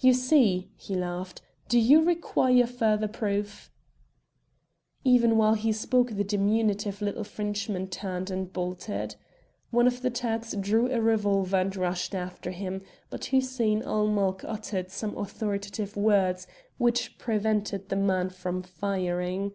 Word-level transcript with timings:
"You 0.00 0.14
see," 0.14 0.70
he 0.76 0.94
laughed. 0.94 1.42
"Do 1.68 1.78
you 1.78 2.02
require 2.02 2.66
further 2.66 3.06
proof?" 3.06 3.70
Even 5.04 5.36
while 5.36 5.52
he 5.52 5.72
spoke 5.72 6.08
the 6.12 6.24
diminutive 6.24 7.02
little 7.02 7.22
Frenchman 7.22 7.88
turned 7.88 8.30
and 8.30 8.50
bolted. 8.50 9.16
One 9.70 9.86
of 9.86 10.00
the 10.00 10.08
Turks 10.08 10.54
drew 10.54 10.90
a 10.90 11.02
revolver 11.02 11.58
and 11.58 11.76
rushed 11.76 12.14
after 12.14 12.50
him, 12.50 12.80
but 13.10 13.26
Hussein 13.26 13.82
ul 13.84 14.06
Mulk 14.06 14.42
uttered 14.42 14.90
some 14.90 15.14
authoritative 15.18 15.98
words 15.98 16.46
which 16.78 17.18
prevented 17.18 17.90
the 17.90 17.96
man 17.96 18.30
from 18.30 18.62
firing. 18.62 19.52